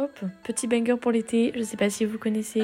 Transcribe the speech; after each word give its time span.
Hop, 0.00 0.20
petit 0.44 0.68
banger 0.68 0.94
pour 0.96 1.10
l'été, 1.10 1.52
je 1.56 1.62
sais 1.64 1.76
pas 1.76 1.90
si 1.90 2.04
vous 2.04 2.18
connaissez. 2.18 2.62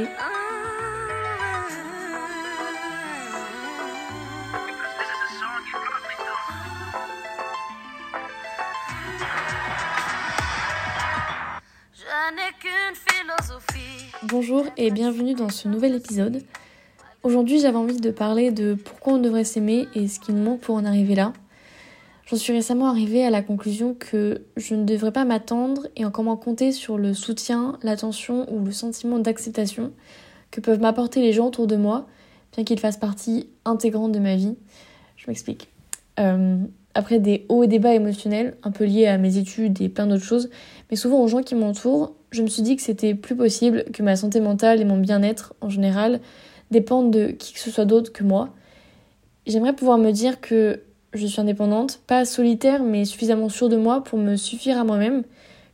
Bonjour 14.23 14.67
et 14.77 14.93
bienvenue 14.93 15.35
dans 15.35 15.49
ce 15.49 15.67
nouvel 15.67 15.97
épisode. 15.97 16.41
Aujourd'hui 17.25 17.59
j'avais 17.59 17.77
envie 17.77 18.01
de 18.01 18.13
parler 18.13 18.53
de 18.53 18.75
pourquoi 18.75 19.15
on 19.15 19.19
devrait 19.19 19.43
s'aimer 19.43 19.89
et 19.97 20.07
ce 20.07 20.21
qui 20.21 20.33
nous 20.33 20.45
manque 20.45 20.61
pour 20.61 20.77
en 20.77 20.85
arriver 20.85 21.17
là. 21.17 21.33
J'en 22.27 22.37
suis 22.37 22.55
récemment 22.55 22.87
arrivée 22.87 23.25
à 23.25 23.31
la 23.31 23.43
conclusion 23.43 23.95
que 23.95 24.43
je 24.57 24.75
ne 24.75 24.85
devrais 24.85 25.13
pas 25.13 25.27
m'attendre 25.27 25.87
et 25.95 26.07
encore 26.07 26.25
moins 26.25 26.37
compter 26.37 26.73
sur 26.73 26.97
le 26.97 27.13
soutien, 27.13 27.79
l'attention 27.83 28.51
ou 28.53 28.65
le 28.65 28.73
sentiment 28.73 29.19
d'acceptation 29.19 29.93
que 30.51 30.61
peuvent 30.61 30.81
m'apporter 30.81 31.21
les 31.21 31.33
gens 31.33 31.49
autour 31.49 31.67
de 31.67 31.77
moi, 31.77 32.07
bien 32.55 32.65
qu'ils 32.65 32.81
fassent 32.81 32.97
partie 32.97 33.49
intégrante 33.67 34.13
de 34.13 34.21
ma 34.21 34.37
vie. 34.37 34.57
Je 35.17 35.25
m'explique. 35.29 35.69
Euh, 36.19 36.57
après 36.95 37.19
des 37.19 37.45
hauts 37.49 37.65
et 37.65 37.67
des 37.67 37.79
bas 37.79 37.93
émotionnels, 37.93 38.57
un 38.63 38.71
peu 38.71 38.85
liés 38.85 39.07
à 39.07 39.19
mes 39.19 39.37
études 39.37 39.83
et 39.83 39.89
plein 39.91 40.07
d'autres 40.07 40.25
choses, 40.25 40.49
mais 40.91 40.97
souvent 40.97 41.21
aux 41.21 41.29
gens 41.29 41.43
qui 41.43 41.55
m'entourent, 41.55 42.15
je 42.31 42.43
me 42.43 42.47
suis 42.47 42.63
dit 42.63 42.77
que 42.77 42.83
c'était 42.83 43.15
plus 43.15 43.37
possible 43.37 43.85
que 43.93 44.03
ma 44.03 44.17
santé 44.17 44.41
mentale 44.41 44.81
et 44.81 44.85
mon 44.85 44.97
bien-être 44.97 45.55
en 45.61 45.69
général 45.69 46.21
dépendent 46.71 47.11
de 47.11 47.27
qui 47.27 47.53
que 47.53 47.59
ce 47.59 47.71
soit 47.71 47.85
d'autre 47.85 48.13
que 48.13 48.25
moi. 48.25 48.51
J'aimerais 49.47 49.75
pouvoir 49.75 49.99
me 49.99 50.11
dire 50.11 50.41
que 50.41 50.81
je 51.19 51.27
suis 51.27 51.41
indépendante, 51.41 52.01
pas 52.07 52.25
solitaire, 52.25 52.83
mais 52.83 53.05
suffisamment 53.05 53.49
sûre 53.49 53.69
de 53.69 53.77
moi 53.77 54.03
pour 54.03 54.19
me 54.19 54.37
suffire 54.37 54.79
à 54.79 54.85
moi-même, 54.85 55.23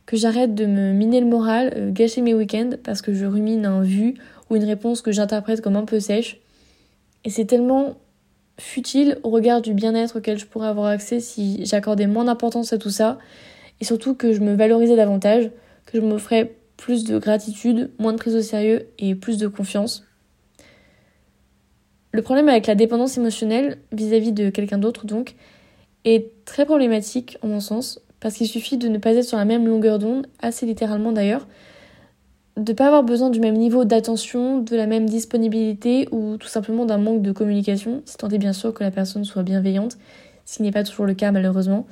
que 0.05 0.17
j'arrête 0.17 0.55
de 0.55 0.65
me 0.65 0.93
miner 0.93 1.21
le 1.21 1.27
moral, 1.27 1.73
euh, 1.75 1.91
gâcher 1.91 2.21
mes 2.21 2.33
week-ends 2.33 2.71
parce 2.83 3.01
que 3.01 3.13
je 3.13 3.25
rumine 3.25 3.65
un 3.65 3.81
vu 3.81 4.15
ou 4.49 4.55
une 4.55 4.63
réponse 4.63 5.01
que 5.01 5.11
j'interprète 5.11 5.61
comme 5.61 5.75
un 5.75 5.85
peu 5.85 5.99
sèche. 5.99 6.39
Et 7.23 7.29
c'est 7.29 7.45
tellement 7.45 7.95
futile 8.59 9.17
au 9.23 9.29
regard 9.29 9.61
du 9.61 9.73
bien-être 9.73 10.17
auquel 10.17 10.37
je 10.37 10.45
pourrais 10.45 10.67
avoir 10.67 10.87
accès 10.87 11.19
si 11.19 11.65
j'accordais 11.65 12.07
moins 12.07 12.25
d'importance 12.25 12.73
à 12.73 12.77
tout 12.77 12.89
ça, 12.89 13.17
et 13.79 13.85
surtout 13.85 14.13
que 14.13 14.33
je 14.33 14.41
me 14.41 14.53
valorisais 14.53 14.95
davantage, 14.95 15.49
que 15.85 15.99
je 15.99 16.05
m'offrais 16.05 16.55
plus 16.77 17.03
de 17.03 17.17
gratitude, 17.17 17.91
moins 17.99 18.13
de 18.13 18.17
prise 18.17 18.35
au 18.35 18.41
sérieux 18.41 18.87
et 18.99 19.15
plus 19.15 19.37
de 19.37 19.47
confiance. 19.47 20.03
Le 22.11 22.21
problème 22.21 22.49
avec 22.49 22.67
la 22.67 22.75
dépendance 22.75 23.17
émotionnelle 23.17 23.77
vis-à-vis 23.91 24.33
de 24.33 24.49
quelqu'un 24.49 24.77
d'autre, 24.77 25.05
donc, 25.05 25.35
est 26.03 26.31
très 26.45 26.65
problématique, 26.65 27.37
en 27.41 27.47
mon 27.47 27.59
sens, 27.59 28.01
parce 28.19 28.35
qu'il 28.35 28.47
suffit 28.47 28.77
de 28.77 28.87
ne 28.87 28.97
pas 28.97 29.13
être 29.13 29.23
sur 29.23 29.37
la 29.37 29.45
même 29.45 29.67
longueur 29.67 29.97
d'onde, 29.97 30.27
assez 30.41 30.65
littéralement 30.65 31.11
d'ailleurs, 31.11 31.47
de 32.57 32.71
ne 32.71 32.75
pas 32.75 32.87
avoir 32.87 33.03
besoin 33.03 33.29
du 33.29 33.39
même 33.39 33.55
niveau 33.55 33.85
d'attention, 33.85 34.59
de 34.59 34.75
la 34.75 34.87
même 34.87 35.07
disponibilité 35.07 36.07
ou 36.11 36.37
tout 36.37 36.47
simplement 36.47 36.85
d'un 36.85 36.97
manque 36.97 37.21
de 37.21 37.31
communication, 37.31 38.01
si 38.05 38.17
tant 38.17 38.29
est 38.29 38.37
bien 38.37 38.53
sûr 38.53 38.73
que 38.73 38.83
la 38.83 38.91
personne 38.91 39.23
soit 39.23 39.43
bienveillante, 39.43 39.97
ce 40.45 40.57
qui 40.57 40.63
n'est 40.63 40.71
pas 40.71 40.83
toujours 40.83 41.05
le 41.05 41.13
cas 41.13 41.31
malheureusement, 41.31 41.87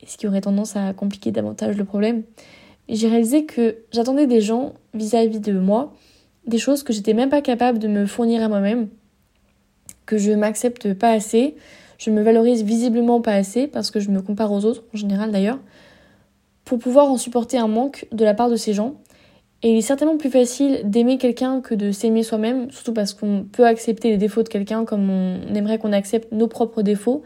et 0.00 0.06
ce 0.06 0.16
qui 0.16 0.26
aurait 0.26 0.40
tendance 0.40 0.76
à 0.76 0.94
compliquer 0.94 1.30
davantage 1.30 1.76
le 1.76 1.84
problème. 1.84 2.22
J'ai 2.88 3.08
réalisé 3.08 3.44
que 3.44 3.76
j'attendais 3.92 4.26
des 4.26 4.40
gens 4.40 4.72
vis-à-vis 4.94 5.40
de 5.40 5.52
moi, 5.52 5.92
des 6.46 6.58
choses 6.58 6.82
que 6.82 6.94
j'étais 6.94 7.12
même 7.12 7.28
pas 7.28 7.42
capable 7.42 7.78
de 7.78 7.88
me 7.88 8.06
fournir 8.06 8.42
à 8.42 8.48
moi-même, 8.48 8.88
que 10.08 10.16
je 10.16 10.32
m'accepte 10.32 10.94
pas 10.94 11.10
assez, 11.10 11.54
je 11.98 12.10
me 12.10 12.22
valorise 12.22 12.64
visiblement 12.64 13.20
pas 13.20 13.34
assez 13.34 13.66
parce 13.66 13.90
que 13.90 14.00
je 14.00 14.10
me 14.10 14.22
compare 14.22 14.50
aux 14.50 14.64
autres, 14.64 14.82
en 14.94 14.96
général 14.96 15.30
d'ailleurs, 15.30 15.58
pour 16.64 16.78
pouvoir 16.78 17.10
en 17.10 17.18
supporter 17.18 17.58
un 17.58 17.68
manque 17.68 18.06
de 18.10 18.24
la 18.24 18.32
part 18.32 18.48
de 18.48 18.56
ces 18.56 18.72
gens. 18.72 18.94
Et 19.62 19.72
il 19.72 19.76
est 19.76 19.82
certainement 19.82 20.16
plus 20.16 20.30
facile 20.30 20.80
d'aimer 20.84 21.18
quelqu'un 21.18 21.60
que 21.60 21.74
de 21.74 21.92
s'aimer 21.92 22.22
soi-même, 22.22 22.70
surtout 22.70 22.94
parce 22.94 23.12
qu'on 23.12 23.44
peut 23.44 23.66
accepter 23.66 24.08
les 24.08 24.16
défauts 24.16 24.42
de 24.42 24.48
quelqu'un 24.48 24.86
comme 24.86 25.10
on 25.10 25.54
aimerait 25.54 25.78
qu'on 25.78 25.92
accepte 25.92 26.32
nos 26.32 26.48
propres 26.48 26.80
défauts. 26.80 27.22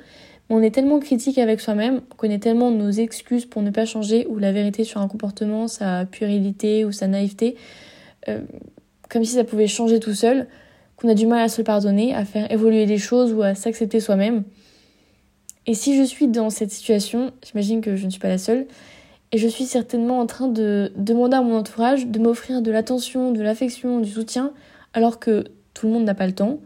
Mais 0.51 0.57
on 0.57 0.63
est 0.63 0.75
tellement 0.75 0.99
critique 0.99 1.39
avec 1.39 1.61
soi-même, 1.61 2.01
on 2.11 2.17
connaît 2.17 2.41
tellement 2.41 2.73
nos 2.73 2.91
excuses 2.91 3.47
pour 3.47 3.63
ne 3.63 3.71
pas 3.71 3.85
changer 3.85 4.27
ou 4.27 4.39
la 4.39 4.51
vérité 4.51 4.83
sur 4.83 5.01
un 5.01 5.07
comportement, 5.07 5.69
sa 5.69 6.05
puérilité 6.05 6.85
ou 6.85 6.91
sa 6.91 7.07
naïveté, 7.07 7.55
euh, 8.29 8.41
comme 9.09 9.23
si 9.23 9.35
ça 9.35 9.45
pouvait 9.45 9.69
changer 9.69 10.01
tout 10.01 10.15
seul, 10.15 10.49
qu'on 11.03 11.09
a 11.09 11.15
du 11.15 11.27
mal 11.27 11.41
à 11.41 11.49
se 11.49 11.63
pardonner, 11.63 12.15
à 12.15 12.25
faire 12.25 12.51
évoluer 12.53 12.87
les 12.87 12.99
choses 12.99 13.33
ou 13.33 13.43
à 13.43 13.55
s'accepter 13.57 13.99
soi-même. 13.99 14.45
Et 15.67 15.75
si 15.75 15.97
je 15.97 16.03
suis 16.05 16.29
dans 16.29 16.49
cette 16.49 16.71
situation, 16.71 17.33
j'imagine 17.45 17.81
que 17.81 17.97
je 17.97 18.07
ne 18.07 18.11
suis 18.11 18.21
pas 18.21 18.29
la 18.29 18.39
seule, 18.39 18.67
et 19.33 19.39
je 19.39 19.49
suis 19.49 19.65
certainement 19.65 20.21
en 20.21 20.27
train 20.27 20.49
de 20.49 20.93
demander 20.97 21.37
à 21.37 21.43
mon 21.43 21.57
entourage 21.57 22.07
de 22.07 22.19
m'offrir 22.19 22.63
de 22.63 22.71
l'attention, 22.71 23.33
de 23.33 23.43
l'affection, 23.43 24.01
du 24.01 24.11
soutien, 24.11 24.53
alors 24.93 25.19
que 25.19 25.45
tout 25.75 25.87
le 25.87 25.93
monde 25.93 26.05
n'a 26.05 26.15
pas 26.15 26.27
le 26.27 26.35
temps, 26.35 26.59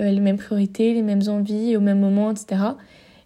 euh, 0.00 0.10
les 0.10 0.20
mêmes 0.20 0.36
priorités, 0.36 0.94
les 0.94 1.02
mêmes 1.02 1.22
envies 1.28 1.76
au 1.76 1.80
même 1.80 1.98
moment, 1.98 2.30
etc. 2.30 2.62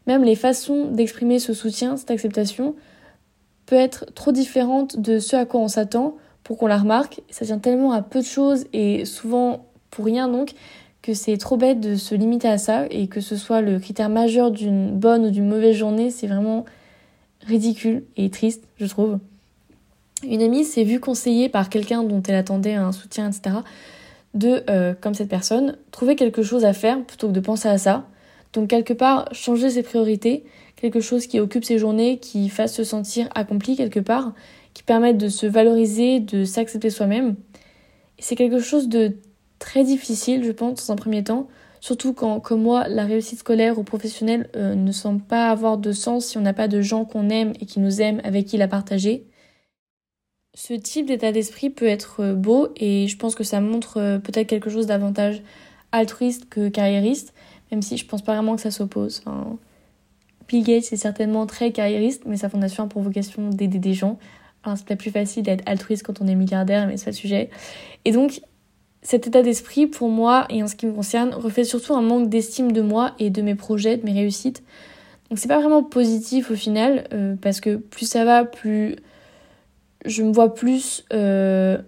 Même 0.07 0.25
les 0.25 0.37
façons 0.37 0.87
d'exprimer 0.87 1.41
ce 1.41 1.53
soutien, 1.53 1.97
cette 1.97 2.11
acceptation, 2.11 2.75
peut 3.67 3.77
être 3.77 4.07
trop 4.15 4.33
différente 4.33 4.99
de 5.01 5.19
ce 5.19 5.37
à 5.37 5.45
quoi 5.45 5.61
on 5.61 5.69
s'attend 5.69 6.17
pour 6.43 6.57
qu'on 6.57 6.67
la 6.67 6.79
remarque. 6.79 7.23
Ça 7.31 7.45
tient 7.45 7.59
tellement 7.59 7.93
à 7.93 8.03
peu 8.03 8.21
de 8.21 8.27
choses 8.27 8.67
et 8.73 9.05
souvent 9.05 9.67
pour 9.95 10.05
rien 10.05 10.29
donc 10.29 10.55
que 11.03 11.15
c'est 11.15 11.37
trop 11.37 11.57
bête 11.57 11.81
de 11.81 11.97
se 11.97 12.15
limiter 12.15 12.49
à 12.49 12.59
ça 12.59 12.87
et 12.91 13.07
que 13.07 13.21
ce 13.21 13.37
soit 13.37 13.61
le 13.61 13.79
critère 13.79 14.09
majeur 14.09 14.51
d'une 14.51 14.91
bonne 14.91 15.27
ou 15.27 15.31
d'une 15.31 15.49
mauvaise 15.49 15.77
journée, 15.77 16.11
c'est 16.11 16.27
vraiment 16.27 16.65
ridicule 17.47 18.05
et 18.17 18.31
triste, 18.31 18.65
je 18.79 18.87
trouve. 18.87 19.19
Une 20.27 20.43
amie 20.43 20.65
s'est 20.65 20.85
vue 20.85 21.01
conseiller 21.01 21.49
par 21.49 21.69
quelqu'un 21.69 22.03
dont 22.03 22.23
elle 22.27 22.35
attendait 22.35 22.75
un 22.75 22.91
soutien, 22.91 23.31
etc., 23.31 23.57
de, 24.33 24.65
euh, 24.69 24.95
comme 25.01 25.15
cette 25.15 25.29
personne, 25.29 25.77
trouver 25.93 26.17
quelque 26.17 26.43
chose 26.43 26.65
à 26.65 26.73
faire 26.73 27.05
plutôt 27.05 27.29
que 27.29 27.33
de 27.33 27.41
penser 27.41 27.69
à 27.69 27.79
ça. 27.79 28.07
Donc 28.53 28.69
quelque 28.69 28.95
part, 28.95 29.29
changer 29.33 29.71
ses 29.71 29.83
priorités, 29.83 30.45
quelque 30.75 31.01
chose 31.01 31.27
qui 31.29 31.39
occupe 31.39 31.65
ses 31.65 31.79
journées, 31.79 32.19
qui 32.19 32.49
fasse 32.49 32.75
se 32.75 32.83
sentir 32.83 33.29
accompli 33.35 33.77
quelque 33.77 34.01
part, 34.01 34.33
qui 34.73 34.83
permette 34.83 35.19
de 35.19 35.29
se 35.29 35.47
valoriser, 35.47 36.19
de 36.19 36.45
s'accepter 36.45 36.91
soi-même. 36.91 37.37
C'est 38.19 38.35
quelque 38.35 38.59
chose 38.59 38.89
de 38.89 39.17
très 39.65 39.83
difficile, 39.83 40.45
je 40.45 40.53
pense, 40.53 40.87
dans 40.87 40.93
un 40.93 40.97
premier 40.97 41.25
temps. 41.25 41.49
Surtout 41.81 42.13
quand, 42.13 42.39
comme 42.41 42.63
moi, 42.63 42.87
la 42.87 43.05
réussite 43.07 43.39
scolaire 43.39 43.79
ou 43.79 43.83
professionnelle 43.83 44.51
euh, 44.57 44.75
ne 44.75 44.93
semble 44.93 45.23
pas 45.23 45.51
avoir 45.51 45.79
de 45.79 45.93
sens 45.93 46.27
si 46.27 46.39
on 46.39 46.43
n'a 46.43 46.53
pas 46.53 46.69
de 46.69 46.83
gens 46.83 47.07
qu'on 47.07 47.31
aime 47.31 47.55
et 47.61 47.67
qui 47.67 47.81
nous 47.81 48.03
aiment, 48.03 48.21
avec 48.25 48.45
qui 48.45 48.59
la 48.59 48.69
partager. 48.69 49.27
Ce 50.55 50.75
type 50.75 51.07
d'état 51.07 51.33
d'esprit 51.33 51.71
peut 51.71 51.87
être 51.87 52.21
euh, 52.21 52.35
beau 52.35 52.69
et 52.77 53.09
je 53.09 53.17
pense 53.17 53.35
que 53.35 53.43
ça 53.43 53.61
montre 53.61 53.97
euh, 53.97 54.19
peut-être 54.19 54.47
quelque 54.47 54.69
chose 54.69 54.87
davantage 54.87 55.43
altruiste 55.93 56.49
que 56.51 56.69
carriériste, 56.69 57.33
même 57.71 57.81
si 57.81 57.97
je 57.97 58.07
pense 58.07 58.23
pas 58.23 58.35
vraiment 58.35 58.57
que 58.57 58.63
ça 58.63 58.71
s'oppose. 58.71 59.23
Enfin, 59.25 59.59
Bill 60.47 60.63
Gates 60.63 60.93
est 60.93 60.97
certainement 60.97 61.47
très 61.47 61.73
carriériste, 61.73 62.25
mais 62.27 62.37
sa 62.37 62.51
fondation 62.51 62.85
a 62.85 62.87
pour 62.87 63.01
vocation 63.01 63.49
d'aider 63.49 63.79
des 63.79 63.95
gens. 63.95 64.19
Alors 64.63 64.77
c'est 64.77 64.87
peut-être 64.87 65.01
plus 65.01 65.11
facile 65.11 65.43
d'être 65.43 65.63
altruiste 65.67 66.03
quand 66.03 66.21
on 66.21 66.27
est 66.27 66.35
milliardaire, 66.35 66.87
mais 66.87 66.99
c'est 66.99 67.07
pas 67.07 67.11
le 67.13 67.17
sujet. 67.17 67.51
Et 68.05 68.13
donc, 68.13 68.41
cet 69.05 69.27
état 69.27 69.43
d'esprit, 69.43 69.87
pour 69.87 70.09
moi, 70.09 70.47
et 70.49 70.63
en 70.63 70.67
ce 70.67 70.75
qui 70.75 70.87
me 70.87 70.93
concerne, 70.93 71.35
reflète 71.35 71.67
surtout 71.67 71.95
un 71.95 72.01
manque 72.01 72.31
d'estime 72.31 72.73
de 72.73 72.81
moi 72.81 73.13
et 73.19 73.31
de 73.31 73.43
mes 73.43 73.55
projets, 73.55 73.99
de 73.99 74.05
mes 74.05 74.13
réussites. 74.13 74.63
Donc 75.29 75.39
c'est 75.39 75.49
pas 75.49 75.61
vraiment 75.61 75.83
positif 75.83 76.51
au 76.51 76.55
final, 76.55 77.05
euh, 77.13 77.37
parce 77.41 77.61
que 77.61 77.77
plus 77.77 78.07
ça 78.07 78.25
va, 78.25 78.45
plus 78.45 78.97
je 80.07 80.23
me 80.23 80.33
vois 80.33 80.55
plus 80.55 81.05
euh, 81.13 81.79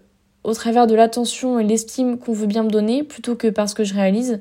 au 0.44 0.52
travers 0.52 0.86
de 0.86 0.94
l'attention 0.94 1.58
et 1.58 1.64
l'estime 1.64 2.18
qu'on 2.18 2.32
veut 2.32 2.46
bien 2.46 2.62
me 2.62 2.70
donner, 2.70 3.02
plutôt 3.02 3.34
que 3.34 3.48
parce 3.48 3.72
que 3.72 3.82
je 3.82 3.94
réalise. 3.94 4.40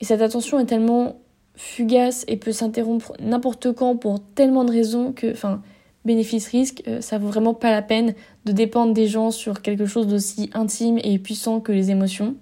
Et 0.00 0.04
cette 0.06 0.22
attention 0.22 0.58
est 0.58 0.66
tellement 0.66 1.20
fugace 1.54 2.24
et 2.28 2.36
peut 2.38 2.52
s'interrompre 2.52 3.12
n'importe 3.20 3.72
quand 3.72 3.96
pour 3.96 4.20
tellement 4.34 4.64
de 4.64 4.72
raisons 4.72 5.12
que, 5.12 5.30
enfin, 5.32 5.60
bénéfice-risque, 6.04 6.82
euh, 6.88 7.00
ça 7.00 7.18
vaut 7.18 7.28
vraiment 7.28 7.54
pas 7.54 7.70
la 7.70 7.82
peine 7.82 8.14
de 8.44 8.52
dépendre 8.52 8.94
des 8.94 9.06
gens 9.06 9.30
sur 9.30 9.62
quelque 9.62 9.86
chose 9.86 10.06
d'aussi 10.06 10.50
intime 10.54 10.98
et 11.02 11.18
puissant 11.18 11.60
que 11.60 11.72
les 11.72 11.90
émotions. 11.90 12.36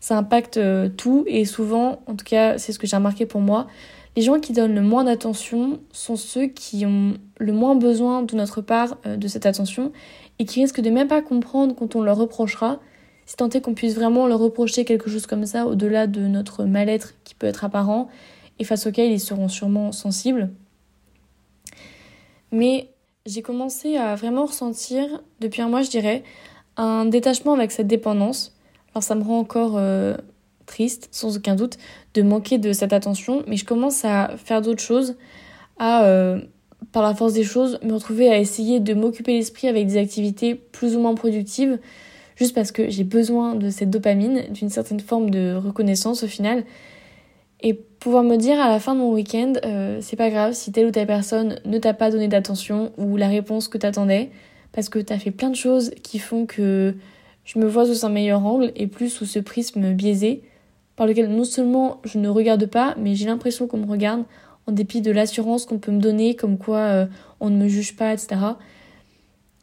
Ça 0.00 0.16
impacte 0.18 0.58
euh, 0.58 0.88
tout 0.88 1.24
et 1.26 1.44
souvent, 1.44 2.02
en 2.06 2.14
tout 2.14 2.24
cas 2.24 2.58
c'est 2.58 2.72
ce 2.72 2.78
que 2.78 2.86
j'ai 2.86 2.96
remarqué 2.96 3.26
pour 3.26 3.40
moi, 3.40 3.66
les 4.16 4.22
gens 4.22 4.38
qui 4.38 4.52
donnent 4.52 4.74
le 4.74 4.80
moins 4.80 5.04
d'attention 5.04 5.80
sont 5.90 6.16
ceux 6.16 6.46
qui 6.46 6.86
ont 6.86 7.14
le 7.38 7.52
moins 7.52 7.74
besoin 7.74 8.22
de 8.22 8.36
notre 8.36 8.60
part 8.60 8.96
euh, 9.06 9.16
de 9.16 9.26
cette 9.26 9.46
attention 9.46 9.90
et 10.38 10.44
qui 10.44 10.60
risquent 10.60 10.80
de 10.80 10.90
même 10.90 11.08
pas 11.08 11.22
comprendre 11.22 11.74
quand 11.74 11.96
on 11.96 12.02
leur 12.02 12.16
reprochera, 12.16 12.78
si 13.26 13.36
tant 13.36 13.48
est 13.48 13.60
qu'on 13.60 13.74
puisse 13.74 13.94
vraiment 13.94 14.26
leur 14.26 14.38
reprocher 14.38 14.84
quelque 14.84 15.10
chose 15.10 15.26
comme 15.26 15.46
ça 15.46 15.66
au-delà 15.66 16.06
de 16.06 16.20
notre 16.20 16.64
mal-être 16.64 17.14
qui 17.24 17.34
peut 17.34 17.46
être 17.46 17.64
apparent 17.64 18.08
et 18.58 18.64
face 18.64 18.86
auquel 18.86 19.10
ils 19.10 19.20
seront 19.20 19.48
sûrement 19.48 19.90
sensibles. 19.90 20.50
Mais 22.52 22.88
j'ai 23.26 23.40
commencé 23.40 23.96
à 23.96 24.14
vraiment 24.16 24.44
ressentir, 24.44 25.22
depuis 25.40 25.62
un 25.62 25.68
mois 25.68 25.82
je 25.82 25.88
dirais, 25.88 26.22
un 26.76 27.06
détachement 27.06 27.54
avec 27.54 27.72
cette 27.72 27.86
dépendance. 27.86 28.54
Alors 28.94 29.02
ça 29.02 29.14
me 29.14 29.22
rend 29.22 29.38
encore 29.38 29.76
euh, 29.76 30.14
triste, 30.66 31.08
sans 31.10 31.36
aucun 31.36 31.54
doute, 31.54 31.78
de 32.12 32.22
manquer 32.22 32.58
de 32.58 32.72
cette 32.72 32.92
attention, 32.92 33.42
mais 33.46 33.56
je 33.56 33.64
commence 33.64 34.04
à 34.04 34.36
faire 34.36 34.60
d'autres 34.60 34.82
choses, 34.82 35.16
à 35.78 36.04
euh, 36.04 36.40
par 36.92 37.02
la 37.02 37.14
force 37.14 37.32
des 37.32 37.44
choses, 37.44 37.78
me 37.82 37.94
retrouver 37.94 38.28
à 38.28 38.38
essayer 38.38 38.78
de 38.78 38.92
m'occuper 38.92 39.32
l'esprit 39.32 39.68
avec 39.68 39.86
des 39.86 39.96
activités 39.96 40.54
plus 40.54 40.94
ou 40.94 41.00
moins 41.00 41.14
productives, 41.14 41.78
juste 42.36 42.54
parce 42.54 42.72
que 42.72 42.90
j'ai 42.90 43.04
besoin 43.04 43.54
de 43.54 43.70
cette 43.70 43.90
dopamine, 43.90 44.44
d'une 44.50 44.68
certaine 44.68 45.00
forme 45.00 45.30
de 45.30 45.54
reconnaissance 45.54 46.24
au 46.24 46.28
final. 46.28 46.64
Et 47.66 47.72
pouvoir 47.72 48.22
me 48.24 48.36
dire 48.36 48.60
à 48.60 48.68
la 48.68 48.78
fin 48.78 48.94
de 48.94 49.00
mon 49.00 49.10
week-end, 49.10 49.54
euh, 49.64 49.98
c'est 50.02 50.16
pas 50.16 50.28
grave 50.28 50.52
si 50.52 50.70
telle 50.70 50.86
ou 50.86 50.90
telle 50.90 51.06
personne 51.06 51.58
ne 51.64 51.78
t'a 51.78 51.94
pas 51.94 52.10
donné 52.10 52.28
d'attention 52.28 52.92
ou 52.98 53.16
la 53.16 53.26
réponse 53.26 53.68
que 53.68 53.78
t'attendais, 53.78 54.30
parce 54.72 54.90
que 54.90 54.98
t'as 54.98 55.18
fait 55.18 55.30
plein 55.30 55.48
de 55.48 55.56
choses 55.56 55.92
qui 56.02 56.18
font 56.18 56.44
que 56.44 56.94
je 57.46 57.58
me 57.58 57.66
vois 57.66 57.86
sous 57.86 58.04
un 58.04 58.10
meilleur 58.10 58.44
angle 58.44 58.70
et 58.76 58.86
plus 58.86 59.08
sous 59.08 59.24
ce 59.24 59.38
prisme 59.38 59.94
biaisé, 59.94 60.42
par 60.94 61.06
lequel 61.06 61.30
non 61.30 61.44
seulement 61.44 62.02
je 62.04 62.18
ne 62.18 62.28
regarde 62.28 62.66
pas, 62.66 62.94
mais 62.98 63.14
j'ai 63.14 63.24
l'impression 63.24 63.66
qu'on 63.66 63.78
me 63.78 63.90
regarde 63.90 64.24
en 64.66 64.72
dépit 64.72 65.00
de 65.00 65.10
l'assurance 65.10 65.64
qu'on 65.64 65.78
peut 65.78 65.92
me 65.92 66.00
donner, 66.00 66.36
comme 66.36 66.58
quoi 66.58 66.80
euh, 66.80 67.06
on 67.40 67.48
ne 67.48 67.56
me 67.56 67.68
juge 67.68 67.96
pas, 67.96 68.12
etc. 68.12 68.36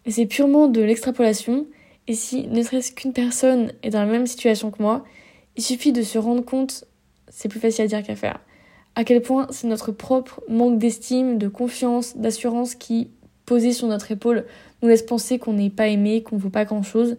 Et 0.07 0.11
c'est 0.11 0.25
purement 0.25 0.67
de 0.67 0.81
l'extrapolation, 0.81 1.67
et 2.07 2.15
si 2.15 2.47
ne 2.47 2.63
serait-ce 2.63 2.93
qu'une 2.93 3.13
personne 3.13 3.73
est 3.83 3.91
dans 3.91 3.99
la 3.99 4.11
même 4.11 4.25
situation 4.25 4.71
que 4.71 4.81
moi, 4.81 5.05
il 5.55 5.61
suffit 5.61 5.91
de 5.91 6.01
se 6.01 6.17
rendre 6.17 6.43
compte, 6.43 6.85
c'est 7.31 7.49
plus 7.49 7.59
facile 7.59 7.85
à 7.85 7.87
dire 7.87 8.03
qu'à 8.03 8.15
faire, 8.15 8.39
à 8.95 9.03
quel 9.03 9.21
point 9.21 9.47
c'est 9.49 9.67
notre 9.67 9.91
propre 9.91 10.41
manque 10.47 10.77
d'estime, 10.77 11.37
de 11.37 11.47
confiance, 11.47 12.17
d'assurance 12.17 12.75
qui, 12.75 13.09
posé 13.45 13.73
sur 13.73 13.87
notre 13.87 14.11
épaule, 14.11 14.45
nous 14.81 14.89
laisse 14.89 15.01
penser 15.01 15.39
qu'on 15.39 15.53
n'est 15.53 15.69
pas 15.69 15.87
aimé, 15.87 16.21
qu'on 16.21 16.35
ne 16.35 16.41
vaut 16.41 16.49
pas 16.49 16.65
grand-chose. 16.65 17.17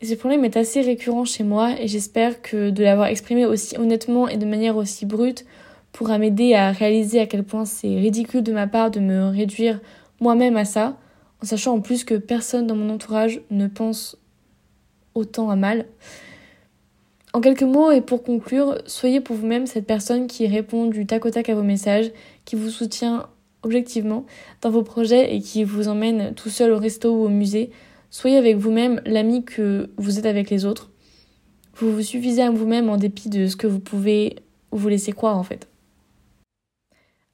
Et 0.00 0.06
ce 0.06 0.14
problème 0.14 0.44
est 0.44 0.56
assez 0.56 0.80
récurrent 0.80 1.24
chez 1.24 1.44
moi 1.44 1.80
et 1.80 1.88
j'espère 1.88 2.42
que 2.42 2.70
de 2.70 2.82
l'avoir 2.82 3.08
exprimé 3.08 3.46
aussi 3.46 3.76
honnêtement 3.78 4.28
et 4.28 4.36
de 4.36 4.46
manière 4.46 4.76
aussi 4.76 5.06
brute 5.06 5.44
pourra 5.92 6.18
m'aider 6.18 6.54
à 6.54 6.72
réaliser 6.72 7.20
à 7.20 7.26
quel 7.26 7.44
point 7.44 7.64
c'est 7.64 7.94
ridicule 7.96 8.42
de 8.42 8.52
ma 8.52 8.66
part 8.66 8.90
de 8.90 9.00
me 9.00 9.28
réduire 9.28 9.80
moi-même 10.20 10.56
à 10.56 10.64
ça, 10.64 10.96
en 11.42 11.46
sachant 11.46 11.74
en 11.74 11.80
plus 11.80 12.04
que 12.04 12.14
personne 12.14 12.66
dans 12.66 12.76
mon 12.76 12.90
entourage 12.90 13.40
ne 13.50 13.66
pense 13.66 14.16
autant 15.14 15.50
à 15.50 15.56
mal. 15.56 15.86
En 17.34 17.40
quelques 17.40 17.62
mots 17.62 17.90
et 17.90 18.02
pour 18.02 18.22
conclure, 18.22 18.76
soyez 18.84 19.20
pour 19.20 19.36
vous-même 19.36 19.66
cette 19.66 19.86
personne 19.86 20.26
qui 20.26 20.46
répond 20.46 20.86
du 20.86 21.06
tac 21.06 21.24
au 21.24 21.30
tac 21.30 21.48
à 21.48 21.54
vos 21.54 21.62
messages, 21.62 22.10
qui 22.44 22.56
vous 22.56 22.68
soutient 22.68 23.26
objectivement 23.62 24.26
dans 24.60 24.70
vos 24.70 24.82
projets 24.82 25.34
et 25.34 25.40
qui 25.40 25.64
vous 25.64 25.88
emmène 25.88 26.34
tout 26.34 26.50
seul 26.50 26.72
au 26.72 26.78
resto 26.78 27.10
ou 27.10 27.24
au 27.24 27.28
musée. 27.28 27.70
Soyez 28.10 28.36
avec 28.36 28.56
vous-même 28.56 29.00
l'ami 29.06 29.44
que 29.44 29.88
vous 29.96 30.18
êtes 30.18 30.26
avec 30.26 30.50
les 30.50 30.66
autres. 30.66 30.90
Vous 31.76 31.90
vous 31.90 32.02
suffisez 32.02 32.42
à 32.42 32.50
vous-même 32.50 32.90
en 32.90 32.98
dépit 32.98 33.30
de 33.30 33.46
ce 33.46 33.56
que 33.56 33.66
vous 33.66 33.80
pouvez 33.80 34.36
vous 34.70 34.88
laisser 34.88 35.12
croire 35.12 35.38
en 35.38 35.42
fait. 35.42 35.71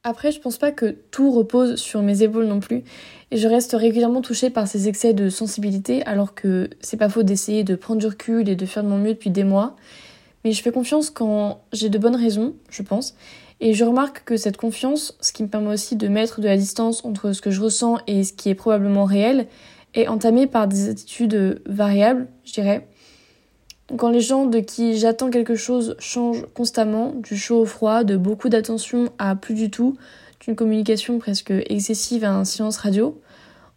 Après, 0.05 0.31
je 0.31 0.41
pense 0.41 0.59
pas 0.59 0.71
que 0.71 0.97
tout 1.11 1.33
repose 1.33 1.77
sur 1.77 2.03
mes 2.03 2.23
épaules 2.23 2.47
non 2.47 2.61
plus, 2.61 2.85
et 3.31 3.37
je 3.37 3.49
reste 3.49 3.73
régulièrement 3.73 4.23
touchée 4.23 4.49
par 4.49 4.69
ces 4.69 4.89
excès 4.89 5.13
de 5.13 5.29
sensibilité, 5.29 6.05
alors 6.05 6.35
que 6.35 6.71
c'est 6.81 6.97
pas 6.97 7.09
faux 7.09 7.25
d'essayer 7.25 7.65
de 7.65 7.75
prendre 7.75 8.01
du 8.01 8.07
recul 8.07 8.49
et 8.49 8.55
de 8.55 8.65
faire 8.65 8.85
de 8.85 8.89
mon 8.89 8.99
mieux 8.99 9.15
depuis 9.15 9.31
des 9.31 9.45
mois. 9.45 9.75
Mais 10.45 10.53
je 10.53 10.63
fais 10.63 10.71
confiance 10.71 11.11
quand 11.11 11.63
j'ai 11.73 11.89
de 11.89 11.99
bonnes 11.99 12.17
raisons, 12.17 12.55
je 12.71 12.83
pense, 12.83 13.17
et 13.61 13.75
je 13.75 13.85
remarque 13.85 14.23
que 14.25 14.37
cette 14.37 14.57
confiance, 14.57 15.17
ce 15.21 15.33
qui 15.33 15.43
me 15.43 15.49
permet 15.49 15.73
aussi 15.73 15.97
de 15.97 16.07
mettre 16.07 16.41
de 16.41 16.47
la 16.47 16.57
distance 16.57 17.05
entre 17.05 17.33
ce 17.33 17.43
que 17.43 17.51
je 17.51 17.61
ressens 17.61 17.99
et 18.07 18.23
ce 18.23 18.33
qui 18.33 18.51
est 18.51 18.55
probablement 18.55 19.05
réel, 19.05 19.49
est 19.95 20.07
entamée 20.07 20.47
par 20.47 20.69
des 20.69 20.89
attitudes 20.89 21.61
variables, 21.67 22.29
je 22.45 22.53
dirais. 22.53 22.87
Quand 23.97 24.11
les 24.11 24.21
gens 24.21 24.45
de 24.45 24.59
qui 24.59 24.99
j'attends 24.99 25.31
quelque 25.31 25.55
chose 25.55 25.97
changent 25.99 26.45
constamment, 26.55 27.15
du 27.15 27.39
chaud 27.39 27.61
au 27.61 27.65
froid, 27.65 28.05
de 28.05 28.19
beaucoup 28.19 28.51
d'attention 28.51 29.11
à 29.19 29.35
plus 29.35 29.55
du 29.55 29.71
tout, 29.71 29.97
d'une 30.41 30.55
communication 30.55 31.19
presque 31.19 31.51
excessive 31.51 32.25
à 32.25 32.35
un 32.35 32.45
silence 32.45 32.77
radio, 32.77 33.19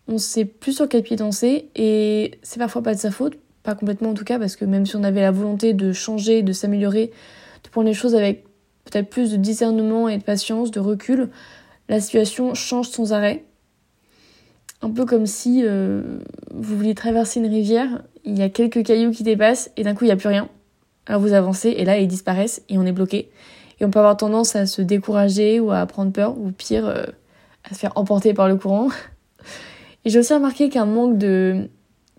on 0.10 0.18
sait 0.18 0.44
plus 0.44 0.74
sur 0.74 0.90
quel 0.90 1.04
pied 1.04 1.16
danser 1.16 1.70
et 1.76 2.32
c'est 2.44 2.60
parfois 2.60 2.84
pas 2.84 2.94
de 2.94 3.00
sa 3.00 3.10
faute, 3.10 3.38
pas 3.64 3.74
complètement 3.74 4.10
en 4.10 4.14
tout 4.14 4.26
cas, 4.26 4.38
parce 4.38 4.58
que 4.58 4.66
même 4.66 4.86
si 4.86 4.98
on 4.98 5.04
avait 5.04 5.22
la 5.22 5.32
volonté 5.32 5.74
de 5.74 5.94
changer, 5.94 6.44
de 6.44 6.52
s'améliorer, 6.52 7.12
de 7.64 7.70
prendre 7.70 7.88
les 7.88 7.94
choses 7.94 8.16
avec 8.16 8.44
peut-être 8.84 9.10
plus 9.10 9.32
de 9.32 9.38
discernement 9.38 10.10
et 10.10 10.18
de 10.18 10.24
patience, 10.24 10.72
de 10.72 10.82
recul, 10.82 11.30
la 11.88 12.02
situation 12.02 12.54
change 12.54 12.90
sans 12.90 13.14
arrêt. 13.14 13.46
Un 14.82 14.90
peu 14.90 15.06
comme 15.06 15.26
si 15.26 15.62
euh, 15.64 16.20
vous 16.54 16.76
vouliez 16.76 16.96
traverser 16.96 17.40
une 17.40 17.48
rivière 17.48 18.04
il 18.24 18.38
y 18.38 18.42
a 18.42 18.50
quelques 18.50 18.84
cailloux 18.84 19.12
qui 19.12 19.24
dépassent 19.24 19.72
et 19.78 19.84
d'un 19.84 19.94
coup 19.94 20.06
il 20.06 20.08
n'y 20.08 20.14
a 20.14 20.18
plus 20.18 20.30
rien. 20.30 20.50
Alors 21.08 21.22
vous 21.22 21.34
avancez 21.34 21.70
et 21.70 21.86
là 21.86 21.98
ils 22.00 22.08
disparaissent 22.08 22.62
et 22.70 22.78
on 22.78 22.86
est 22.86 22.92
bloqué. 22.92 23.30
Et 23.80 23.86
on 23.86 23.90
peut 23.90 24.00
avoir 24.00 24.18
tendance 24.18 24.56
à 24.56 24.66
se 24.66 24.82
décourager 24.82 25.60
ou 25.60 25.72
à 25.72 25.86
prendre 25.86 26.12
peur 26.12 26.38
ou 26.38 26.52
pire 26.52 26.86
euh, 26.86 27.04
à 27.64 27.74
se 27.74 27.80
faire 27.80 27.94
emporter 27.96 28.34
par 28.34 28.48
le 28.48 28.56
courant. 28.56 28.90
Et 30.06 30.10
j'ai 30.10 30.20
aussi 30.20 30.34
remarqué 30.34 30.70
qu'un 30.70 30.86
manque 30.86 31.18
de 31.18 31.70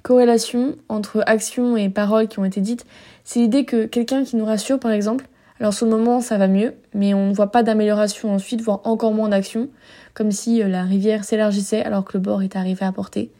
corrélation 0.03 0.77
entre 0.89 1.23
actions 1.27 1.77
et 1.77 1.89
paroles 1.89 2.29
qui 2.29 2.39
ont 2.39 2.45
été 2.45 2.61
dites, 2.61 2.87
c'est 3.25 3.41
l'idée 3.41 3.65
que 3.65 3.87
quelqu'un 3.87 4.25
qui 4.25 4.37
nous 4.37 4.45
rassure 4.45 4.79
par 4.79 4.93
exemple, 4.93 5.27
alors 5.59 5.75
sur 5.75 5.87
le 5.87 5.93
moment 5.93 6.21
ça 6.21 6.39
va 6.39 6.49
mieux, 6.49 6.75
mais 6.95 7.15
on 7.15 7.29
ne 7.29 7.35
voit 7.35 7.51
pas 7.51 7.63
d'amélioration 7.63 8.33
ensuite, 8.33 8.61
voire 8.61 8.81
encore 8.85 9.13
moins 9.13 9.29
d'action, 9.29 9.69
comme 10.15 10.31
si 10.31 10.63
euh, 10.63 10.69
la 10.69 10.83
rivière 10.85 11.25
s'élargissait 11.25 11.83
alors 11.83 12.05
que 12.05 12.13
le 12.15 12.21
bord 12.21 12.43
est 12.43 12.57
arrivé 12.57 12.85
à 12.85 12.93
portée. 12.93 13.31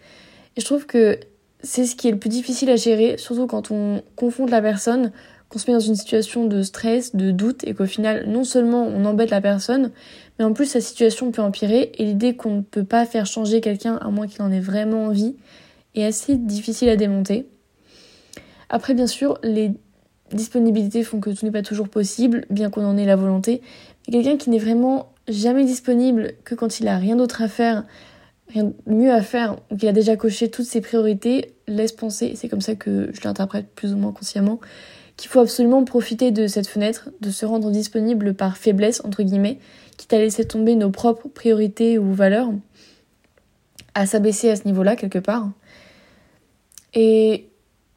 Et 0.57 0.61
je 0.61 0.65
trouve 0.65 0.87
que 0.87 1.19
c'est 1.63 1.87
ce 1.87 1.97
qui 1.97 2.09
est 2.09 2.13
le 2.13 2.19
plus 2.19 2.29
difficile 2.29 2.71
à 2.71 2.77
gérer, 2.77 3.17
surtout 3.19 3.47
quand 3.47 3.71
on 3.71 4.03
confronte 4.17 4.51
la 4.51 4.63
personne, 4.63 5.13
qu'on 5.49 5.59
se 5.59 5.71
met 5.71 5.75
dans 5.75 5.81
une 5.81 5.97
situation 5.97 6.47
de 6.47 6.63
stress, 6.63 7.15
de 7.15 7.31
doute, 7.31 7.63
et 7.65 7.75
qu'au 7.75 7.87
final, 7.87 8.27
non 8.27 8.45
seulement 8.45 8.87
on 8.87 9.05
embête 9.05 9.31
la 9.31 9.41
personne, 9.41 9.91
mais 10.39 10.45
en 10.45 10.53
plus 10.53 10.67
sa 10.67 10.81
situation 10.81 11.31
peut 11.31 11.43
empirer, 11.43 11.93
et 11.99 12.05
l'idée 12.05 12.35
qu'on 12.35 12.57
ne 12.57 12.63
peut 12.63 12.85
pas 12.85 13.05
faire 13.05 13.27
changer 13.27 13.61
quelqu'un 13.61 13.97
à 13.97 14.09
moins 14.11 14.27
qu'il 14.27 14.43
en 14.43 14.51
ait 14.51 14.61
vraiment 14.61 15.05
envie 15.05 15.37
est 15.95 16.05
assez 16.05 16.37
difficile 16.37 16.89
à 16.89 16.97
démonter. 16.97 17.47
Après, 18.71 18.95
bien 18.95 19.07
sûr, 19.07 19.39
les 19.43 19.73
disponibilités 20.33 21.05
font 21.05 21.21
que 21.21 21.29
tout 21.31 21.45
n'est 21.45 21.53
pas 21.53 21.63
toujours 21.63 21.91
possible, 21.91 22.47
bien 22.49 22.71
qu'on 22.71 22.87
en 22.87 22.97
ait 22.97 23.05
la 23.05 23.17
volonté, 23.17 23.61
quelqu'un 24.11 24.39
qui 24.39 24.49
n'est 24.49 24.59
vraiment 24.59 25.13
jamais 25.29 25.65
disponible 25.65 26.33
que 26.45 26.55
quand 26.55 26.81
il 26.81 26.89
a 26.89 26.97
rien 26.97 27.17
d'autre 27.17 27.43
à 27.43 27.49
faire, 27.49 27.85
rien 28.49 28.65
de 28.65 28.75
mieux 28.87 29.13
à 29.13 29.21
faire 29.21 29.57
ou 29.71 29.77
qu'il 29.77 29.89
a 29.89 29.93
déjà 29.93 30.17
coché 30.17 30.51
toutes 30.51 30.65
ses 30.65 30.81
priorités 30.81 31.52
laisse 31.67 31.93
penser, 31.93 32.35
c'est 32.37 32.49
comme 32.49 32.61
ça 32.61 32.75
que 32.75 33.11
je 33.13 33.21
l'interprète 33.23 33.67
plus 33.75 33.93
ou 33.93 33.97
moins 33.97 34.13
consciemment, 34.13 34.61
qu'il 35.17 35.31
faut 35.31 35.41
absolument 35.41 35.85
profiter 35.85 36.31
de 36.31 36.47
cette 36.47 36.67
fenêtre, 36.67 37.11
de 37.21 37.31
se 37.31 37.47
rendre 37.47 37.71
disponible 37.71 38.35
par 38.35 38.57
faiblesse, 38.57 39.03
entre 39.05 39.23
guillemets, 39.23 39.59
quitte 39.97 40.13
à 40.13 40.19
laisser 40.19 40.45
tomber 40.45 40.75
nos 40.75 40.91
propres 40.91 41.29
priorités 41.29 41.99
ou 41.99 42.13
valeurs, 42.13 42.51
à 43.95 44.07
s'abaisser 44.07 44.51
à 44.51 44.57
ce 44.57 44.65
niveau-là 44.65 44.97
quelque 44.97 45.19
part. 45.19 45.51
Et 46.95 47.49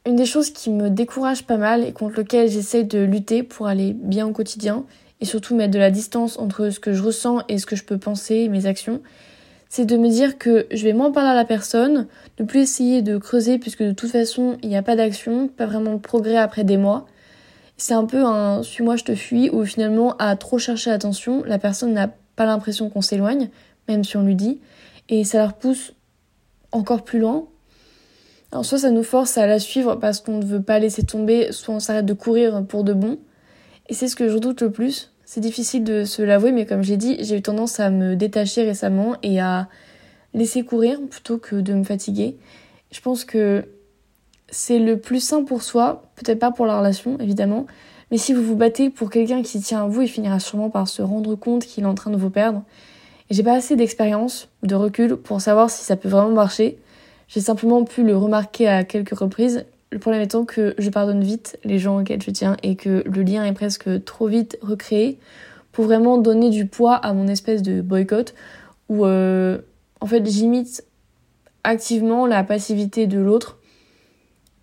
une 0.06 0.16
des 0.16 0.26
choses 0.26 0.50
qui 0.50 0.70
me 0.70 0.88
décourage 0.88 1.44
pas 1.44 1.56
mal 1.56 1.84
et 1.84 1.92
contre 1.92 2.18
lequel 2.18 2.48
j'essaye 2.48 2.84
de 2.84 3.00
lutter 3.00 3.42
pour 3.42 3.66
aller 3.66 3.92
bien 3.92 4.26
au 4.26 4.32
quotidien, 4.32 4.84
et 5.20 5.24
surtout 5.24 5.56
mettre 5.56 5.72
de 5.72 5.78
la 5.78 5.90
distance 5.90 6.38
entre 6.38 6.70
ce 6.70 6.78
que 6.78 6.92
je 6.92 7.02
ressens 7.02 7.40
et 7.48 7.58
ce 7.58 7.66
que 7.66 7.74
je 7.74 7.84
peux 7.84 7.98
penser 7.98 8.48
mes 8.48 8.66
actions, 8.66 9.00
c'est 9.68 9.84
de 9.84 9.96
me 9.96 10.08
dire 10.08 10.38
que 10.38 10.66
je 10.70 10.84
vais 10.84 10.92
moins 10.92 11.10
parler 11.10 11.30
à 11.30 11.34
la 11.34 11.44
personne, 11.44 12.06
ne 12.38 12.44
plus 12.44 12.60
essayer 12.60 13.02
de 13.02 13.18
creuser 13.18 13.58
puisque 13.58 13.82
de 13.82 13.92
toute 13.92 14.10
façon 14.10 14.56
il 14.62 14.68
n'y 14.68 14.76
a 14.76 14.82
pas 14.82 14.96
d'action, 14.96 15.48
pas 15.48 15.66
vraiment 15.66 15.94
de 15.94 15.98
progrès 15.98 16.36
après 16.36 16.64
des 16.64 16.76
mois. 16.76 17.06
C'est 17.76 17.94
un 17.94 18.04
peu 18.04 18.24
un 18.24 18.62
suis-moi 18.62 18.96
je 18.96 19.04
te 19.04 19.14
fuis 19.14 19.50
où 19.50 19.64
finalement 19.64 20.16
à 20.18 20.36
trop 20.36 20.58
chercher 20.58 20.90
l'attention, 20.90 21.42
la 21.44 21.58
personne 21.58 21.92
n'a 21.92 22.08
pas 22.36 22.46
l'impression 22.46 22.88
qu'on 22.88 23.02
s'éloigne, 23.02 23.50
même 23.88 24.04
si 24.04 24.16
on 24.16 24.22
lui 24.22 24.34
dit, 24.34 24.60
et 25.08 25.24
ça 25.24 25.38
la 25.38 25.48
repousse 25.48 25.92
encore 26.72 27.02
plus 27.02 27.18
loin. 27.18 27.46
Alors 28.52 28.64
soit 28.64 28.78
ça 28.78 28.90
nous 28.90 29.02
force 29.02 29.36
à 29.38 29.46
la 29.46 29.58
suivre 29.58 29.96
parce 29.96 30.20
qu'on 30.20 30.38
ne 30.38 30.44
veut 30.44 30.62
pas 30.62 30.78
laisser 30.78 31.04
tomber, 31.04 31.52
soit 31.52 31.74
on 31.74 31.80
s'arrête 31.80 32.06
de 32.06 32.12
courir 32.12 32.64
pour 32.66 32.84
de 32.84 32.92
bon. 32.92 33.18
Et 33.88 33.94
c'est 33.94 34.08
ce 34.08 34.16
que 34.16 34.28
je 34.28 34.34
redoute 34.34 34.62
le 34.62 34.70
plus, 34.70 35.12
c'est 35.26 35.40
difficile 35.40 35.82
de 35.82 36.04
se 36.04 36.22
l'avouer, 36.22 36.52
mais 36.52 36.66
comme 36.66 36.82
j'ai 36.82 36.96
dit, 36.96 37.16
j'ai 37.20 37.36
eu 37.36 37.42
tendance 37.42 37.80
à 37.80 37.90
me 37.90 38.14
détacher 38.14 38.62
récemment 38.62 39.16
et 39.24 39.40
à 39.40 39.68
laisser 40.34 40.64
courir 40.64 41.00
plutôt 41.10 41.36
que 41.36 41.56
de 41.56 41.74
me 41.74 41.82
fatiguer. 41.82 42.36
Je 42.92 43.00
pense 43.00 43.24
que 43.24 43.64
c'est 44.48 44.78
le 44.78 44.98
plus 45.00 45.18
sain 45.18 45.42
pour 45.42 45.62
soi, 45.64 46.04
peut-être 46.14 46.38
pas 46.38 46.52
pour 46.52 46.64
la 46.64 46.78
relation 46.78 47.18
évidemment, 47.18 47.66
mais 48.12 48.18
si 48.18 48.32
vous 48.32 48.42
vous 48.42 48.54
battez 48.54 48.88
pour 48.88 49.10
quelqu'un 49.10 49.42
qui 49.42 49.60
tient 49.60 49.84
à 49.84 49.88
vous, 49.88 50.02
il 50.02 50.08
finira 50.08 50.38
sûrement 50.38 50.70
par 50.70 50.86
se 50.86 51.02
rendre 51.02 51.34
compte 51.34 51.64
qu'il 51.64 51.82
est 51.82 51.88
en 51.88 51.96
train 51.96 52.12
de 52.12 52.16
vous 52.16 52.30
perdre. 52.30 52.62
Et 53.28 53.34
j'ai 53.34 53.42
pas 53.42 53.54
assez 53.54 53.74
d'expérience, 53.74 54.48
de 54.62 54.76
recul 54.76 55.16
pour 55.16 55.40
savoir 55.40 55.70
si 55.70 55.84
ça 55.84 55.96
peut 55.96 56.08
vraiment 56.08 56.30
marcher. 56.30 56.78
J'ai 57.26 57.40
simplement 57.40 57.82
pu 57.82 58.04
le 58.04 58.16
remarquer 58.16 58.68
à 58.68 58.84
quelques 58.84 59.18
reprises 59.18 59.66
le 59.90 59.98
problème 59.98 60.22
étant 60.22 60.44
que 60.44 60.74
je 60.78 60.90
pardonne 60.90 61.22
vite 61.22 61.58
les 61.64 61.78
gens 61.78 62.00
auxquels 62.00 62.22
je 62.22 62.30
tiens 62.30 62.56
et 62.62 62.76
que 62.76 63.02
le 63.06 63.22
lien 63.22 63.44
est 63.44 63.52
presque 63.52 64.04
trop 64.04 64.26
vite 64.26 64.58
recréé 64.60 65.18
pour 65.72 65.84
vraiment 65.84 66.18
donner 66.18 66.50
du 66.50 66.66
poids 66.66 66.94
à 66.94 67.12
mon 67.12 67.28
espèce 67.28 67.62
de 67.62 67.80
boycott 67.80 68.34
où 68.88 69.04
euh, 69.04 69.58
en 70.00 70.06
fait 70.06 70.26
j'imite 70.26 70.84
activement 71.64 72.26
la 72.26 72.44
passivité 72.44 73.06
de 73.06 73.18
l'autre. 73.18 73.58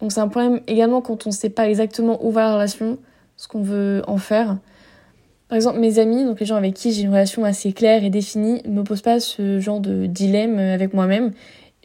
Donc 0.01 0.11
c'est 0.11 0.19
un 0.19 0.27
problème 0.27 0.61
également 0.67 1.01
quand 1.01 1.25
on 1.25 1.29
ne 1.29 1.33
sait 1.35 1.49
pas 1.49 1.69
exactement 1.69 2.25
où 2.25 2.31
va 2.31 2.41
la 2.41 2.53
relation, 2.55 2.97
ce 3.37 3.47
qu'on 3.47 3.61
veut 3.61 4.01
en 4.07 4.17
faire. 4.17 4.57
Par 5.49 5.55
exemple, 5.55 5.79
mes 5.79 5.99
amis, 5.99 6.25
donc 6.25 6.39
les 6.39 6.45
gens 6.45 6.55
avec 6.55 6.73
qui 6.73 6.91
j'ai 6.91 7.03
une 7.03 7.09
relation 7.09 7.43
assez 7.43 7.73
claire 7.73 8.03
et 8.03 8.09
définie, 8.09 8.61
ne 8.65 8.71
me 8.71 8.83
posent 8.83 9.01
pas 9.01 9.19
ce 9.19 9.59
genre 9.59 9.79
de 9.79 10.07
dilemme 10.07 10.57
avec 10.57 10.93
moi-même. 10.93 11.31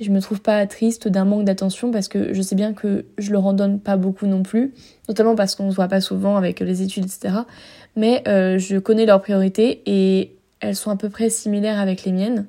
Je 0.01 0.11
me 0.11 0.21
trouve 0.21 0.41
pas 0.41 0.65
triste 0.67 1.09
d'un 1.09 1.25
manque 1.25 1.45
d'attention 1.45 1.91
parce 1.91 2.07
que 2.07 2.33
je 2.33 2.41
sais 2.41 2.55
bien 2.55 2.73
que 2.73 3.07
je 3.19 3.33
leur 3.33 3.45
en 3.47 3.53
donne 3.53 3.81
pas 3.81 3.97
beaucoup 3.97 4.27
non 4.27 4.45
plus, 4.45 4.73
notamment 5.09 5.35
parce 5.35 5.57
qu'on 5.57 5.71
se 5.71 5.77
voit 5.77 5.89
pas 5.89 6.01
souvent 6.01 6.37
avec 6.37 6.61
les 6.61 6.83
études, 6.83 7.05
etc. 7.05 7.39
Mais 7.97 8.23
euh, 8.29 8.59
je 8.59 8.79
connais 8.79 9.07
leurs 9.07 9.21
priorités 9.21 9.83
et 9.87 10.37
elles 10.61 10.77
sont 10.77 10.91
à 10.91 10.97
peu 10.97 11.09
près 11.09 11.31
similaires 11.31 11.81
avec 11.81 12.05
les 12.05 12.13
miennes. 12.13 12.47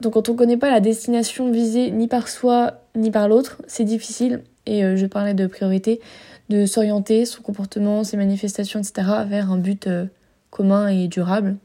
Donc 0.00 0.14
quand 0.14 0.28
on 0.30 0.34
connaît 0.34 0.56
pas 0.56 0.70
la 0.70 0.80
destination 0.80 1.50
visée 1.50 1.90
ni 1.90 2.08
par 2.08 2.28
soi 2.28 2.80
ni 2.94 3.10
par 3.10 3.28
l'autre, 3.28 3.60
c'est 3.66 3.84
difficile. 3.84 4.42
Et 4.64 4.84
euh, 4.84 4.96
je 4.96 5.06
parlais 5.06 5.34
de 5.34 5.46
priorité, 5.46 6.00
de 6.48 6.64
s'orienter, 6.64 7.26
son 7.26 7.42
comportement, 7.42 8.02
ses 8.02 8.16
manifestations, 8.16 8.80
etc. 8.80 9.08
vers 9.26 9.50
un 9.52 9.58
but 9.58 9.86
euh, 9.86 10.06
commun 10.50 10.88
et 10.88 11.08
durable. 11.08 11.56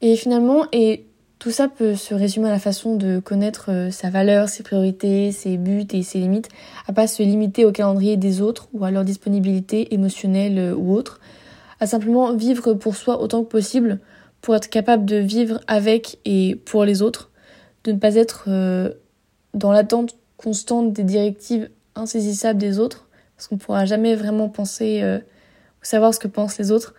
Et 0.00 0.16
finalement, 0.16 0.64
et 0.72 1.04
tout 1.40 1.50
ça 1.50 1.68
peut 1.68 1.96
se 1.96 2.12
résumer 2.12 2.48
à 2.48 2.52
la 2.52 2.58
façon 2.58 2.96
de 2.96 3.18
connaître 3.18 3.70
euh, 3.70 3.90
sa 3.90 4.10
valeur, 4.10 4.50
ses 4.50 4.62
priorités, 4.62 5.32
ses 5.32 5.56
buts 5.56 5.86
et 5.90 6.02
ses 6.02 6.18
limites, 6.18 6.50
à 6.86 6.92
pas 6.92 7.06
se 7.06 7.22
limiter 7.22 7.64
au 7.64 7.72
calendrier 7.72 8.18
des 8.18 8.42
autres 8.42 8.68
ou 8.74 8.84
à 8.84 8.90
leur 8.90 9.04
disponibilité 9.04 9.94
émotionnelle 9.94 10.58
euh, 10.58 10.74
ou 10.74 10.92
autre, 10.92 11.18
à 11.80 11.86
simplement 11.86 12.34
vivre 12.34 12.74
pour 12.74 12.94
soi 12.94 13.22
autant 13.22 13.42
que 13.42 13.48
possible 13.48 14.00
pour 14.42 14.54
être 14.54 14.68
capable 14.68 15.06
de 15.06 15.16
vivre 15.16 15.60
avec 15.66 16.18
et 16.26 16.56
pour 16.66 16.84
les 16.84 17.00
autres, 17.00 17.30
de 17.84 17.92
ne 17.92 17.98
pas 17.98 18.16
être 18.16 18.44
euh, 18.48 18.90
dans 19.54 19.72
l'attente 19.72 20.18
constante 20.36 20.92
des 20.92 21.04
directives 21.04 21.70
insaisissables 21.94 22.58
des 22.58 22.78
autres, 22.78 23.08
parce 23.34 23.48
qu'on 23.48 23.54
ne 23.54 23.60
pourra 23.60 23.86
jamais 23.86 24.14
vraiment 24.14 24.50
penser 24.50 25.02
ou 25.02 25.84
savoir 25.84 26.14
ce 26.14 26.18
que 26.18 26.28
pensent 26.28 26.58
les 26.58 26.70
autres. 26.70 26.94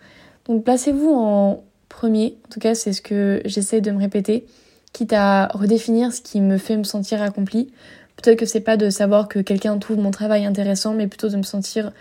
Donc 0.46 0.64
placez-vous 0.64 1.12
en 1.12 1.64
premier. 1.92 2.38
En 2.46 2.52
tout 2.52 2.60
cas, 2.60 2.74
c'est 2.74 2.92
ce 2.92 3.02
que 3.02 3.40
j'essaie 3.44 3.80
de 3.80 3.90
me 3.90 3.98
répéter, 3.98 4.46
quitte 4.92 5.12
à 5.12 5.48
redéfinir 5.48 6.12
ce 6.12 6.20
qui 6.20 6.40
me 6.40 6.58
fait 6.58 6.76
me 6.76 6.84
sentir 6.84 7.22
accomplie. 7.22 7.70
Peut-être 8.16 8.38
que 8.38 8.46
c'est 8.46 8.60
pas 8.60 8.76
de 8.76 8.90
savoir 8.90 9.28
que 9.28 9.38
quelqu'un 9.38 9.78
trouve 9.78 9.98
mon 9.98 10.10
travail 10.10 10.44
intéressant, 10.44 10.94
mais 10.94 11.06
plutôt 11.06 11.28
de 11.28 11.36
me 11.36 11.42
sentir 11.42 11.92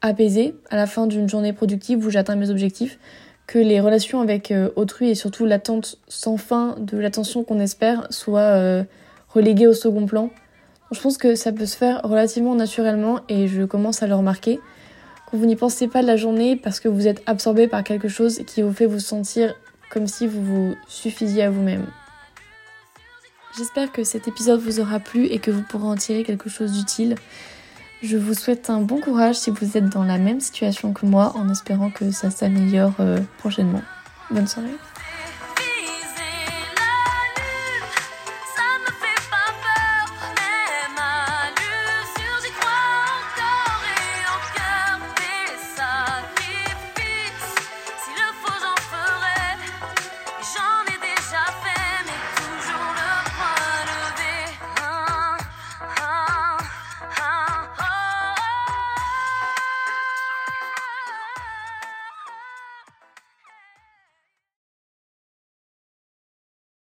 apaisée 0.00 0.54
à 0.70 0.76
la 0.76 0.86
fin 0.86 1.06
d'une 1.06 1.28
journée 1.28 1.52
productive 1.52 2.04
où 2.04 2.10
j'atteins 2.10 2.36
mes 2.36 2.50
objectifs, 2.50 2.98
que 3.46 3.58
les 3.58 3.80
relations 3.80 4.20
avec 4.20 4.50
euh, 4.50 4.70
autrui 4.76 5.10
et 5.10 5.14
surtout 5.14 5.46
l'attente 5.46 5.98
sans 6.08 6.36
fin 6.36 6.76
de 6.78 6.98
l'attention 6.98 7.44
qu'on 7.44 7.60
espère 7.60 8.06
soient 8.10 8.40
euh, 8.40 8.84
reléguées 9.28 9.66
au 9.66 9.72
second 9.72 10.06
plan. 10.06 10.30
Je 10.92 11.00
pense 11.00 11.18
que 11.18 11.34
ça 11.34 11.52
peut 11.52 11.66
se 11.66 11.76
faire 11.76 12.00
relativement 12.04 12.54
naturellement 12.54 13.20
et 13.28 13.48
je 13.48 13.62
commence 13.64 14.02
à 14.02 14.06
le 14.06 14.14
remarquer 14.14 14.60
que 15.30 15.36
vous 15.36 15.46
n'y 15.46 15.56
pensez 15.56 15.88
pas 15.88 16.02
de 16.02 16.06
la 16.06 16.16
journée 16.16 16.56
parce 16.56 16.80
que 16.80 16.88
vous 16.88 17.06
êtes 17.06 17.22
absorbé 17.26 17.68
par 17.68 17.84
quelque 17.84 18.08
chose 18.08 18.40
qui 18.46 18.62
vous 18.62 18.72
fait 18.72 18.86
vous 18.86 19.00
sentir 19.00 19.54
comme 19.90 20.06
si 20.06 20.26
vous 20.26 20.42
vous 20.42 20.74
suffisiez 20.86 21.44
à 21.44 21.50
vous-même. 21.50 21.86
J'espère 23.56 23.90
que 23.90 24.04
cet 24.04 24.28
épisode 24.28 24.60
vous 24.60 24.80
aura 24.80 25.00
plu 25.00 25.26
et 25.26 25.38
que 25.38 25.50
vous 25.50 25.62
pourrez 25.62 25.86
en 25.86 25.96
tirer 25.96 26.22
quelque 26.22 26.48
chose 26.48 26.72
d'utile. 26.72 27.16
Je 28.02 28.16
vous 28.16 28.34
souhaite 28.34 28.70
un 28.70 28.80
bon 28.80 29.00
courage 29.00 29.34
si 29.34 29.50
vous 29.50 29.76
êtes 29.76 29.88
dans 29.88 30.04
la 30.04 30.18
même 30.18 30.40
situation 30.40 30.92
que 30.92 31.04
moi 31.04 31.32
en 31.34 31.48
espérant 31.50 31.90
que 31.90 32.10
ça 32.10 32.30
s'améliore 32.30 32.94
euh, 33.00 33.18
prochainement. 33.38 33.82
Bonne 34.30 34.46
soirée. 34.46 34.76